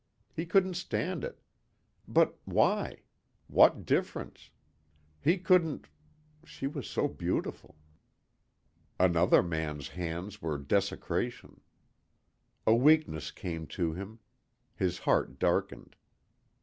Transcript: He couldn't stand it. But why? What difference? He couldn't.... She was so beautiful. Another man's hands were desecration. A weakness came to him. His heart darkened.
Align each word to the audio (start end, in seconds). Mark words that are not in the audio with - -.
He 0.35 0.47
couldn't 0.47 0.73
stand 0.73 1.23
it. 1.23 1.43
But 2.07 2.35
why? 2.45 3.03
What 3.45 3.85
difference? 3.85 4.49
He 5.21 5.37
couldn't.... 5.37 5.89
She 6.43 6.65
was 6.65 6.87
so 6.89 7.07
beautiful. 7.07 7.75
Another 8.99 9.43
man's 9.43 9.89
hands 9.89 10.41
were 10.41 10.57
desecration. 10.57 11.61
A 12.65 12.73
weakness 12.73 13.29
came 13.29 13.67
to 13.77 13.93
him. 13.93 14.17
His 14.75 14.97
heart 14.97 15.37
darkened. 15.37 15.95